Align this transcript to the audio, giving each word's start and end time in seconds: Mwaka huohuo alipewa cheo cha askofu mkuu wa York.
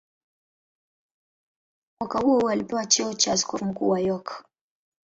Mwaka 1.99 2.19
huohuo 2.19 2.49
alipewa 2.49 2.85
cheo 2.85 3.13
cha 3.13 3.33
askofu 3.33 3.65
mkuu 3.65 3.89
wa 3.89 3.99
York. 3.99 4.45